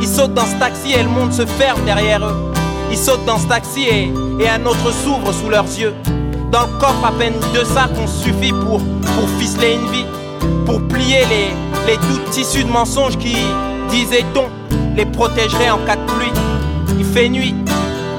Ils 0.00 0.06
sautent 0.08 0.34
dans 0.34 0.44
ce 0.44 0.56
taxi 0.56 0.92
et 0.92 1.02
le 1.02 1.08
monde 1.08 1.32
se 1.32 1.46
ferme 1.46 1.82
derrière 1.84 2.24
eux. 2.24 2.52
Ils 2.90 2.98
sautent 2.98 3.24
dans 3.24 3.38
ce 3.38 3.46
taxi 3.46 3.84
et, 3.84 4.12
et 4.40 4.48
un 4.48 4.64
autre 4.66 4.92
s'ouvre 4.92 5.32
sous 5.32 5.48
leurs 5.48 5.64
yeux. 5.64 5.94
Dans 6.52 6.62
le 6.62 6.78
coffre, 6.78 7.04
à 7.04 7.12
peine 7.12 7.32
deux 7.54 7.64
sacs 7.64 7.98
ont 7.98 8.06
suffi 8.06 8.52
pour, 8.52 8.80
pour 8.80 9.28
ficeler 9.38 9.74
une 9.74 9.90
vie. 9.90 10.04
Pour 10.66 10.82
plier 10.86 11.24
les, 11.30 11.92
les 11.92 11.98
tissus 12.30 12.64
de 12.64 12.70
mensonges 12.70 13.16
qui, 13.16 13.36
disait-on, 13.90 14.44
les 14.96 15.06
protégeraient 15.06 15.70
en 15.70 15.78
cas 15.78 15.96
de 15.96 16.04
pluie. 16.12 16.32
Il 16.98 17.04
fait 17.04 17.28
nuit, 17.28 17.54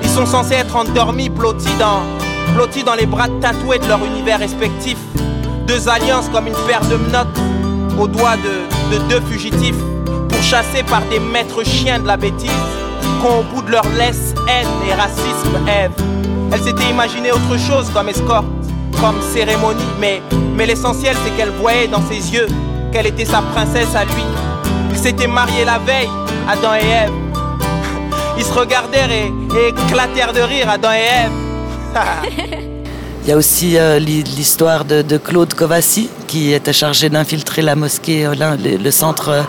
ils 0.02 0.10
sont 0.10 0.26
censés 0.26 0.56
être 0.56 0.76
endormis, 0.76 1.30
blottis 1.30 1.68
dans, 1.80 2.02
blottis 2.56 2.84
dans 2.84 2.96
les 2.96 3.06
bras 3.06 3.28
tatoués 3.42 3.80
de 3.80 3.88
leur 3.88 4.04
univers 4.04 4.40
respectif. 4.40 4.98
Deux 5.68 5.90
alliances 5.90 6.30
comme 6.30 6.48
une 6.48 6.56
paire 6.66 6.82
de 6.90 6.96
menottes 6.96 7.28
aux 8.00 8.08
doigts 8.08 8.38
de, 8.38 8.96
de 8.96 9.04
deux 9.10 9.22
fugitifs, 9.28 9.76
pourchassés 10.30 10.84
par 10.84 11.02
des 11.10 11.20
maîtres 11.20 11.66
chiens 11.66 12.00
de 12.00 12.08
la 12.08 12.16
bêtise, 12.16 12.50
qu'ont 13.22 13.40
au 13.40 13.44
bout 13.44 13.62
de 13.64 13.72
leur 13.72 13.88
laisse 13.98 14.34
haine 14.48 14.68
et 14.88 14.94
racisme 14.94 15.58
Ève. 15.68 15.92
Elle 16.54 16.62
s'était 16.62 16.90
imaginé 16.90 17.32
autre 17.32 17.58
chose 17.58 17.90
comme 17.94 18.08
escorte, 18.10 18.46
comme 19.02 19.22
cérémonie, 19.22 19.84
mais, 20.00 20.22
l'essentiel 20.66 21.16
c'est 21.24 21.32
qu'elle 21.36 21.52
voyait 21.52 21.88
dans 21.88 22.02
ses 22.02 22.34
yeux 22.34 22.48
qu'elle 22.92 23.08
était 23.08 23.26
sa 23.26 23.42
princesse 23.42 23.94
à 23.96 24.06
lui. 24.06 24.24
Ils 24.92 24.98
s'étaient 24.98 25.28
mariés 25.28 25.66
la 25.66 25.80
veille, 25.80 26.10
Adam 26.48 26.76
et 26.76 26.88
Ève. 26.88 27.12
Ils 28.38 28.46
se 28.46 28.54
regardèrent 28.54 29.12
et, 29.12 29.34
et 29.60 29.68
éclatèrent 29.70 30.34
de 30.34 30.42
rire, 30.42 30.70
Adam 30.70 30.92
et 30.94 32.56
Ève. 32.56 32.64
Il 33.28 33.32
y 33.32 33.34
a 33.34 33.38
aussi 33.38 33.78
euh, 33.78 34.00
l'hi- 34.00 34.24
l'histoire 34.24 34.86
de, 34.86 35.02
de 35.02 35.18
Claude 35.18 35.54
Kovassi, 35.54 36.10
qui 36.28 36.54
était 36.54 36.72
chargé 36.72 37.10
d'infiltrer 37.10 37.62
la 37.62 37.76
mosquée, 37.76 38.26
euh, 38.26 38.56
le, 38.82 38.90
centre 38.90 39.44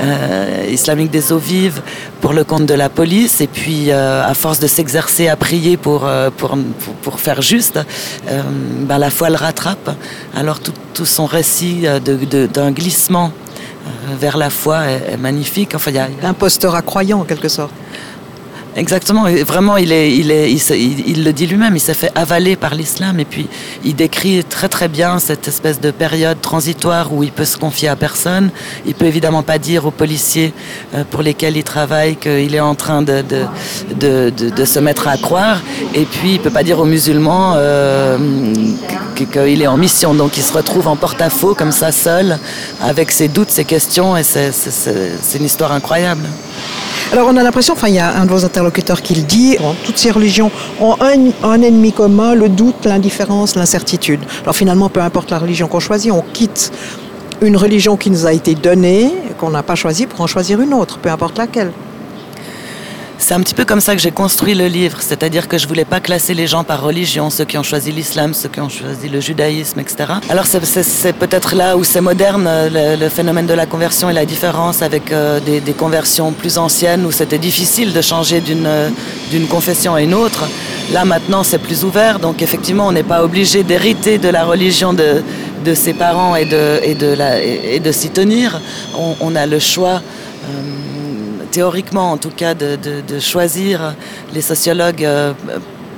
euh, 0.00 0.66
islamique 0.70 1.10
des 1.10 1.32
eaux 1.32 1.38
vives, 1.38 1.82
pour 2.20 2.32
le 2.32 2.44
compte 2.44 2.64
de 2.66 2.74
la 2.74 2.88
police. 2.88 3.40
Et 3.40 3.48
puis, 3.48 3.90
à 3.90 4.32
force 4.34 4.60
de 4.60 4.68
s'exercer 4.68 5.26
à 5.26 5.34
prier 5.34 5.76
pour, 5.76 6.08
pour, 6.36 7.18
faire 7.18 7.42
juste, 7.42 7.80
ben, 8.28 8.98
la 8.98 9.10
foi 9.10 9.30
le 9.30 9.36
rattrape. 9.36 9.90
Alors, 10.36 10.60
tout, 10.60 11.04
son 11.04 11.26
récit 11.26 11.86
d'un 12.54 12.70
glissement 12.70 13.32
vers 14.16 14.36
la 14.36 14.50
foi 14.50 14.84
est, 14.84 15.16
magnifique. 15.16 15.74
Enfin, 15.74 15.90
il 15.90 15.98
a, 15.98 16.82
croyant, 16.82 17.18
en 17.18 17.24
quelque 17.24 17.48
sorte. 17.48 17.72
Exactement, 18.76 19.24
vraiment, 19.46 19.76
il, 19.76 19.88
le 19.88 21.30
dit 21.32 21.46
lui-même, 21.46 21.74
il 21.74 21.80
s'est 21.80 21.94
fait 21.94 22.12
avaler 22.14 22.54
par 22.54 22.74
l'islam 22.74 23.18
et 23.18 23.24
puis 23.24 23.48
il 23.84 23.96
décrit 23.96 24.44
très 24.44 24.68
très 24.68 24.88
bien 24.88 25.18
cette 25.18 25.48
espèce 25.48 25.80
de 25.80 25.90
période 25.90 26.40
transitoire 26.40 27.12
où 27.12 27.22
il 27.22 27.32
peut 27.32 27.46
se 27.46 27.56
confier 27.56 27.88
à 27.88 27.96
personne. 27.96 28.50
Il 28.86 28.94
peut 28.94 29.06
évidemment 29.06 29.42
pas 29.42 29.58
dire 29.58 29.86
aux 29.86 29.90
policiers 29.90 30.52
euh, 30.94 31.02
pour 31.10 31.22
lesquels 31.22 31.56
il 31.56 31.64
travaille 31.64 32.16
qu'il 32.16 32.54
est 32.54 32.60
en 32.60 32.74
train 32.74 33.02
de, 33.02 33.24
se 34.64 34.78
mettre 34.78 35.08
à 35.08 35.16
croire 35.16 35.60
et 35.94 36.04
puis 36.04 36.34
il 36.34 36.40
peut 36.40 36.50
pas 36.50 36.62
dire 36.62 36.78
aux 36.78 36.84
musulmans 36.84 37.54
euh, 37.56 38.18
qu'il 39.16 39.62
est 39.62 39.66
en 39.66 39.76
mission. 39.76 40.14
Donc 40.14 40.36
il 40.36 40.42
se 40.42 40.52
retrouve 40.52 40.86
en 40.88 40.96
porte-à-faux 40.96 41.54
comme 41.54 41.72
ça 41.72 41.90
seul 41.90 42.38
avec 42.80 43.10
ses 43.10 43.28
doutes, 43.28 43.50
ses 43.50 43.64
questions 43.64 44.16
et 44.16 44.22
c'est 44.22 45.38
une 45.38 45.44
histoire 45.44 45.72
incroyable. 45.72 46.28
Alors 47.10 47.28
on 47.30 47.36
a 47.38 47.42
l'impression, 47.42 47.72
enfin 47.72 47.88
il 47.88 47.94
y 47.94 47.98
a 47.98 48.14
un 48.16 48.26
de 48.26 48.30
vos 48.30 48.44
interlocuteurs 48.44 49.00
qui 49.00 49.14
le 49.14 49.22
dit, 49.22 49.56
toutes 49.84 49.96
ces 49.96 50.10
religions 50.10 50.50
ont 50.78 50.96
un 51.00 51.62
ennemi 51.62 51.90
commun, 51.92 52.34
le 52.34 52.50
doute, 52.50 52.84
l'indifférence, 52.84 53.56
l'incertitude. 53.56 54.20
Alors 54.42 54.54
finalement, 54.54 54.90
peu 54.90 55.00
importe 55.00 55.30
la 55.30 55.38
religion 55.38 55.68
qu'on 55.68 55.80
choisit, 55.80 56.12
on 56.12 56.22
quitte 56.32 56.70
une 57.40 57.56
religion 57.56 57.96
qui 57.96 58.10
nous 58.10 58.26
a 58.26 58.32
été 58.32 58.54
donnée, 58.54 59.10
qu'on 59.38 59.50
n'a 59.50 59.62
pas 59.62 59.74
choisie, 59.74 60.06
pour 60.06 60.20
en 60.20 60.26
choisir 60.26 60.60
une 60.60 60.74
autre, 60.74 60.98
peu 60.98 61.08
importe 61.08 61.38
laquelle. 61.38 61.72
C'est 63.20 63.34
un 63.34 63.40
petit 63.40 63.54
peu 63.54 63.64
comme 63.64 63.80
ça 63.80 63.96
que 63.96 64.00
j'ai 64.00 64.12
construit 64.12 64.54
le 64.54 64.68
livre, 64.68 64.98
c'est-à-dire 65.00 65.48
que 65.48 65.58
je 65.58 65.66
voulais 65.66 65.84
pas 65.84 65.98
classer 65.98 66.34
les 66.34 66.46
gens 66.46 66.62
par 66.62 66.80
religion, 66.80 67.30
ceux 67.30 67.44
qui 67.44 67.58
ont 67.58 67.64
choisi 67.64 67.90
l'islam, 67.90 68.32
ceux 68.32 68.48
qui 68.48 68.60
ont 68.60 68.68
choisi 68.68 69.08
le 69.08 69.20
judaïsme, 69.20 69.80
etc. 69.80 70.14
Alors 70.30 70.46
c'est- 70.46 71.12
peut-être 71.18 71.56
là 71.56 71.76
où 71.76 71.82
c'est 71.82 72.00
moderne, 72.00 72.46
euh, 72.46 72.96
le, 72.96 73.08
phénomène 73.08 73.46
de 73.46 73.54
la 73.54 73.66
conversion 73.66 74.08
et 74.08 74.12
la 74.12 74.24
différence 74.24 74.82
avec 74.82 75.10
euh, 75.10 75.40
des, 75.40 75.72
conversions 75.72 76.30
plus 76.32 76.58
anciennes 76.58 77.04
où 77.04 77.10
c'était 77.10 77.38
difficile 77.38 77.92
de 77.92 78.00
changer 78.00 78.40
d'une 78.40 78.66
euh, 78.66 78.88
d'une 79.30 79.48
confession 79.48 79.94
à 79.94 80.00
une 80.00 80.14
autre. 80.14 80.44
Là 80.92 81.04
maintenant 81.04 81.42
c'est 81.42 81.58
plus 81.58 81.84
ouvert, 81.84 82.20
donc 82.20 82.40
effectivement 82.40 82.86
on 82.86 82.92
n'est 82.92 83.02
pas 83.02 83.24
obligé 83.24 83.64
d'hériter 83.64 84.18
de 84.18 84.28
la 84.28 84.44
religion 84.44 84.92
de, 84.94 85.22
ses 85.74 85.92
parents 85.92 86.34
et 86.36 86.46
de, 86.46 87.92
s'y 87.92 88.10
tenir. 88.10 88.60
On, 89.20 89.34
a 89.36 89.44
le 89.44 89.58
choix. 89.58 90.00
Théoriquement 91.50 92.12
en 92.12 92.16
tout 92.16 92.30
cas, 92.30 92.54
de, 92.54 92.76
de- 92.76 93.18
choisir. 93.20 93.94
Les 94.34 94.40
sociologues 94.42 95.04
euh, 95.04 95.32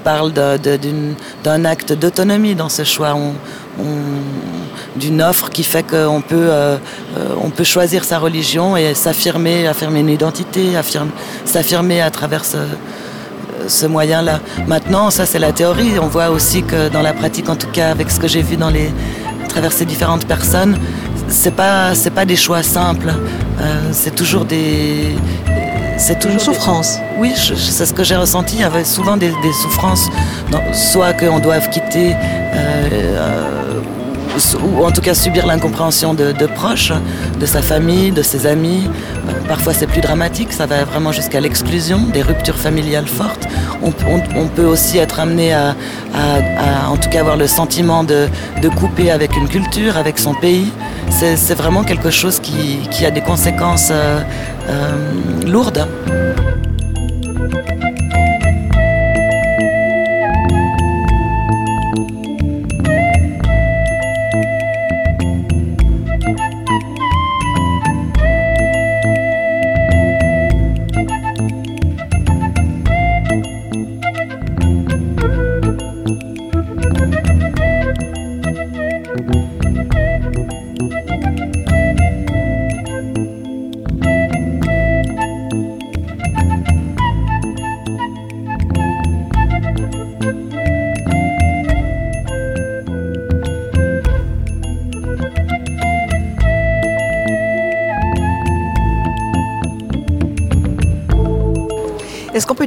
parlent 0.05 0.33
d'un 0.33 1.65
acte 1.65 1.93
d'autonomie 1.93 2.55
dans 2.55 2.69
ce 2.71 2.85
choix, 2.85 3.15
d'une 4.97 5.23
offre 5.23 5.51
qui 5.51 5.63
fait 5.63 5.83
qu'on 5.83 6.21
peut, 6.21 6.49
euh, 6.51 6.77
on 7.43 7.51
peut 7.51 7.65
choisir 7.65 8.05
sa 8.05 8.19
religion 8.19 8.77
et 8.77 8.95
s'affirmer, 8.95 9.67
affirmer 9.67 10.01
une 10.01 10.09
identité, 10.11 10.75
affirmer- 10.77 11.11
s'affirmer 11.45 12.01
à 12.01 12.11
travers 12.11 12.45
ce, 12.45 12.59
ce 13.69 13.87
moyen-là. 13.87 14.41
Maintenant, 14.67 15.11
ça 15.11 15.27
c'est 15.27 15.39
la 15.39 15.53
théorie. 15.53 15.99
On 16.01 16.07
voit 16.09 16.31
aussi 16.31 16.63
que 16.63 16.89
dans 16.89 17.03
la 17.03 17.13
pratique, 17.13 17.49
en 17.49 17.57
tout 17.57 17.69
cas 17.69 17.91
avec 17.91 18.11
ce 18.11 18.19
que 18.19 18.29
j'ai 18.29 18.43
vu 18.43 18.57
dans 18.57 18.71
les, 18.71 18.91
à 19.45 19.49
travers 19.49 19.73
ces 19.73 19.85
différentes 19.85 20.27
personnes, 20.27 20.79
c'est 21.31 21.55
pas 21.55 21.95
c'est 21.95 22.11
pas 22.11 22.25
des 22.25 22.37
choix 22.37 22.63
simples. 22.63 23.13
Euh, 23.61 23.89
c'est 23.93 24.15
toujours 24.15 24.45
des 24.45 25.15
c'est 25.99 26.19
toujours 26.19 26.33
Une 26.33 26.39
des- 26.39 26.45
souffrance. 26.45 26.99
oui, 27.19 27.33
c'est 27.37 27.85
ce 27.87 27.93
que 27.93 28.05
j'ai 28.05 28.17
ressenti. 28.17 28.57
Il 28.57 28.61
y 28.63 28.65
avait 28.65 28.85
souvent 28.85 29.17
des, 29.19 29.29
des 29.43 29.53
souffrances, 29.53 30.09
dans- 30.51 30.73
soit 30.73 31.13
qu'on 31.13 31.39
doive 31.41 31.69
quitter, 31.69 32.15
euh, 32.15 32.89
euh, 32.95 33.81
ou, 34.63 34.81
ou 34.81 34.85
en 34.87 34.91
tout 34.93 35.03
cas 35.03 35.13
subir 35.13 35.47
l'incompréhension 35.47 36.15
de, 36.15 36.33
de 36.33 36.47
proches, 36.47 36.93
de 37.39 37.45
sa 37.45 37.61
famille, 37.61 38.13
de 38.13 38.23
ses 38.23 38.47
amis. 38.47 38.89
Euh, 39.29 39.33
parfois 39.47 39.75
c'est 39.75 39.87
plus 39.87 40.01
dramatique, 40.01 40.53
ça 40.55 40.65
va 40.65 40.85
vraiment 40.85 41.13
jusqu'à 41.13 41.41
l'exclusion, 41.41 41.99
des 42.13 42.23
ruptures 42.23 42.57
familiales 42.57 43.07
fortes. 43.09 43.47
On, 43.83 43.93
on- 44.09 44.23
on 44.43 44.47
peut 44.47 44.65
aussi 44.65 44.97
être 44.97 45.21
amené 45.21 45.53
à, 45.53 45.75
à- 46.15 46.87
à, 46.87 46.89
en 46.89 46.97
tout 46.97 47.11
cas 47.11 47.21
avoir 47.21 47.37
le 47.37 47.47
sentiment 47.47 48.05
de, 48.05 48.27
de 48.63 48.69
couper 48.71 49.11
avec 49.11 49.37
une 49.37 49.49
culture, 49.49 49.99
avec 49.99 50.19
son 50.19 50.33
pays. 50.33 50.73
C'est 51.11 51.55
vraiment 51.55 51.85
quelque 51.85 52.11
chose 52.11 52.41
qui, 52.41 52.89
qui 52.91 53.05
a 53.05 53.11
des 53.11 53.21
conséquences 53.21 53.91
euh, 53.91 54.21
euh, 54.69 55.47
lourdes. 55.47 55.87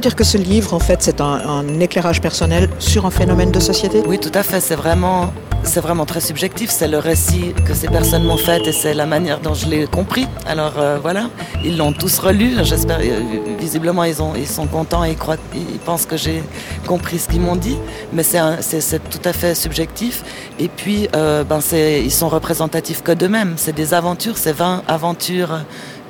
Dire 0.04 0.16
que 0.16 0.24
ce 0.24 0.36
livre, 0.36 0.74
en 0.74 0.80
fait, 0.80 1.02
c'est 1.02 1.22
un, 1.22 1.80
éclairage 1.80 2.20
personnel 2.20 2.68
sur 2.78 3.06
un 3.06 3.10
phénomène 3.10 3.50
de 3.50 3.58
société? 3.58 4.02
Oui, 4.06 4.18
tout 4.18 4.30
à 4.34 4.42
fait. 4.42 4.60
C'est 4.60 4.74
vraiment, 4.74 5.32
c'est 5.62 5.80
vraiment 5.80 6.04
très 6.04 6.20
subjectif. 6.20 6.68
C'est 6.68 6.88
le 6.88 6.98
récit 6.98 7.54
que 7.66 7.72
ces 7.72 7.88
personnes 7.88 8.24
m'ont 8.24 8.36
fait 8.36 8.60
et 8.66 8.72
c'est 8.72 8.92
la 8.92 9.06
manière 9.06 9.40
dont 9.40 9.54
je 9.54 9.66
l'ai 9.66 9.86
compris. 9.86 10.26
Alors 10.46 10.74
euh, 10.76 10.98
voilà, 11.00 11.30
ils 11.64 11.78
l'ont 11.78 11.94
tous 11.94 12.18
relu. 12.18 12.50
J'espère, 12.64 12.98
euh, 13.00 13.20
visiblement, 13.58 14.04
ils, 14.04 14.20
ont, 14.20 14.34
ils 14.36 14.46
sont 14.46 14.66
contents 14.66 15.06
et 15.06 15.12
ils, 15.12 15.16
croient, 15.16 15.38
ils 15.54 15.78
pensent 15.78 16.04
que 16.04 16.18
j'ai 16.18 16.42
compris 16.86 17.18
ce 17.18 17.26
qu'ils 17.30 17.40
m'ont 17.40 17.56
dit. 17.56 17.78
Mais 18.12 18.24
c'est 18.24 19.08
tout 19.08 19.24
à 19.24 19.32
fait 19.32 19.54
subjectif. 19.54 20.22
Et 20.58 20.68
puis, 20.68 21.08
euh, 21.16 21.44
ben 21.44 21.62
c'est, 21.62 22.02
ils 22.02 22.12
sont 22.12 22.28
représentatifs 22.28 23.02
que 23.02 23.12
d'eux-mêmes. 23.12 23.54
C'est 23.56 23.74
des 23.74 23.94
aventures, 23.94 24.36
c'est 24.36 24.52
20 24.52 24.82
aventures 24.86 25.60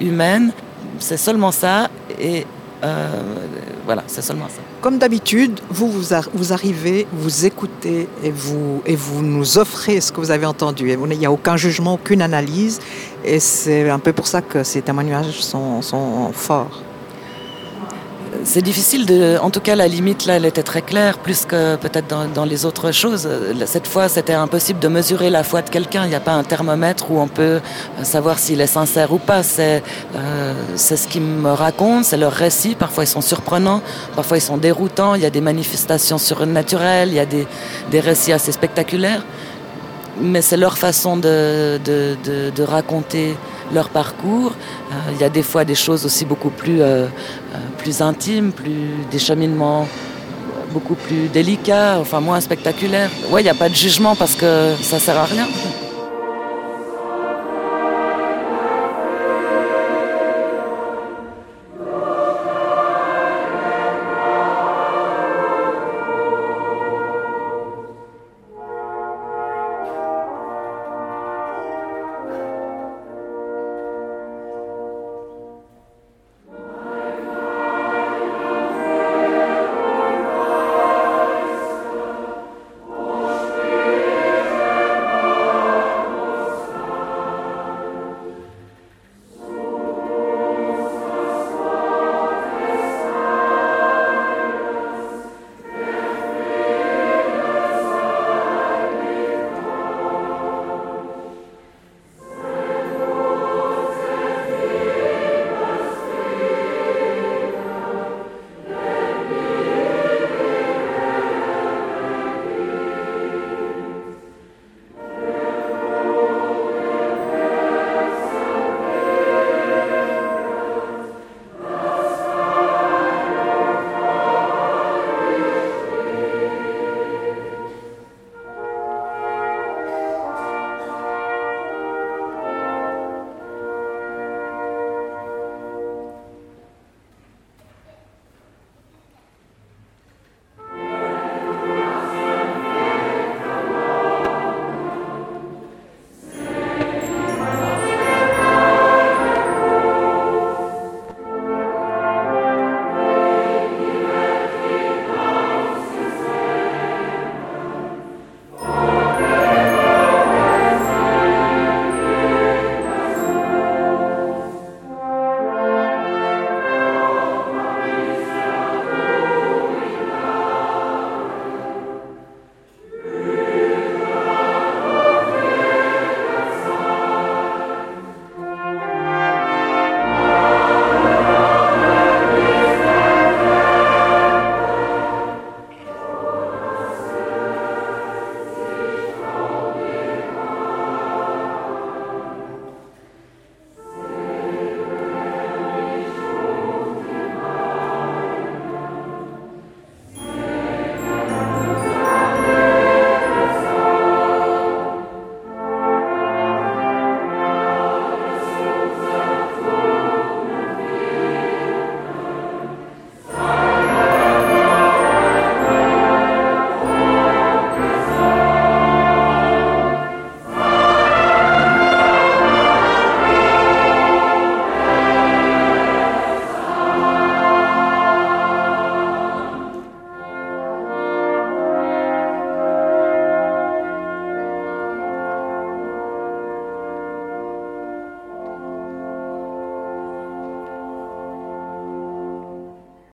humaines. 0.00 0.50
C'est 0.98 1.16
seulement 1.16 1.52
ça. 1.52 1.90
Et 2.20 2.44
euh, 2.82 3.22
voilà, 3.86 4.02
c'est 4.06 4.22
seulement 4.22 4.48
ça. 4.48 4.60
Comme 4.80 4.98
d'habitude, 4.98 5.60
vous, 5.70 5.90
vous, 5.90 6.12
ar- 6.12 6.28
vous 6.34 6.52
arrivez, 6.52 7.06
vous 7.12 7.46
écoutez 7.46 8.08
et 8.22 8.30
vous, 8.30 8.82
et 8.86 8.96
vous 8.96 9.22
nous 9.22 9.58
offrez 9.58 10.00
ce 10.00 10.10
que 10.12 10.20
vous 10.20 10.30
avez 10.30 10.46
entendu. 10.46 10.90
Il 10.90 11.18
n'y 11.18 11.26
a 11.26 11.32
aucun 11.32 11.56
jugement, 11.56 11.94
aucune 11.94 12.22
analyse. 12.22 12.80
Et 13.24 13.40
c'est 13.40 13.88
un 13.90 13.98
peu 13.98 14.12
pour 14.12 14.26
ça 14.26 14.42
que 14.42 14.62
ces 14.64 14.82
témoignages 14.82 15.40
sont, 15.40 15.80
sont 15.82 16.30
forts. 16.32 16.82
C'est 18.44 18.60
difficile 18.60 19.06
de. 19.06 19.38
En 19.38 19.48
tout 19.48 19.60
cas, 19.60 19.74
la 19.74 19.88
limite 19.88 20.26
là, 20.26 20.36
elle 20.36 20.44
était 20.44 20.62
très 20.62 20.82
claire, 20.82 21.16
plus 21.16 21.46
que 21.46 21.76
peut-être 21.76 22.06
dans, 22.34 22.44
les 22.44 22.66
autres 22.66 22.92
choses. 22.92 23.26
Euh, 23.26 23.54
Cette 23.64 23.86
fois, 23.86 24.08
c'était 24.08 24.34
impossible 24.34 24.80
de 24.80 24.88
mesurer 24.88 25.30
la 25.30 25.42
foi 25.42 25.62
de 25.62 25.70
quelqu'un. 25.70 26.04
Il 26.04 26.10
n'y 26.10 26.14
a 26.14 26.20
pas 26.20 26.32
un 26.32 26.44
thermomètre 26.44 27.10
où 27.10 27.18
on 27.18 27.26
peut 27.26 27.42
euh, 27.42 27.60
savoir 28.02 28.38
s'il 28.38 28.60
est 28.60 28.66
sincère 28.66 29.12
ou 29.12 29.18
pas. 29.18 29.42
C'est 29.42 29.82
euh, 30.14 30.52
c'est 30.76 30.96
ce 30.96 31.08
qu'ils 31.08 31.22
me 31.22 31.52
racontent, 31.52 32.02
c'est 32.02 32.18
leur 32.18 32.32
récit. 32.32 32.74
Parfois, 32.74 33.04
ils 33.04 33.08
sont 33.08 33.22
surprenants, 33.22 33.80
parfois, 34.14 34.36
ils 34.36 34.42
sont 34.42 34.58
déroutants. 34.58 35.14
Il 35.14 35.22
y 35.22 35.26
a 35.26 35.30
des 35.30 35.40
manifestations 35.40 36.18
surnaturelles, 36.18 37.08
il 37.08 37.14
y 37.14 37.20
a 37.20 37.26
des, 37.26 37.46
des 37.90 38.00
récits 38.00 38.32
assez 38.32 38.52
spectaculaires. 38.52 39.24
Mais 40.20 40.42
c'est 40.42 40.58
leur 40.58 40.76
façon 40.76 41.16
de, 41.16 41.80
de, 41.82 42.16
de, 42.24 42.50
de 42.50 42.62
raconter 42.62 43.36
leur 43.72 43.88
parcours. 43.88 44.52
Euh, 44.90 45.12
il 45.12 45.20
y 45.20 45.24
a 45.24 45.30
des 45.30 45.42
fois 45.42 45.64
des 45.64 45.74
choses 45.74 46.04
aussi 46.04 46.24
beaucoup 46.24 46.50
plus, 46.50 46.80
euh, 46.80 47.06
euh, 47.06 47.08
plus 47.78 48.00
intimes, 48.00 48.52
plus, 48.52 48.88
des 49.10 49.18
cheminements 49.18 49.86
beaucoup 50.72 50.96
plus 50.96 51.28
délicats, 51.28 51.98
enfin 52.00 52.20
moins 52.20 52.40
spectaculaires. 52.40 53.10
Ouais, 53.30 53.40
il 53.42 53.44
n'y 53.44 53.50
a 53.50 53.54
pas 53.54 53.68
de 53.68 53.74
jugement 53.74 54.16
parce 54.16 54.34
que 54.34 54.74
ça 54.82 54.98
sert 54.98 55.16
à 55.16 55.24
rien. 55.24 55.46